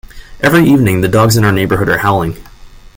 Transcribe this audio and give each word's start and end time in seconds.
Every 0.39 0.65
evening, 0.67 1.01
the 1.01 1.07
dogs 1.07 1.37
in 1.37 1.45
our 1.45 1.51
neighbourhood 1.51 1.87
are 1.87 1.99
howling. 1.99 2.35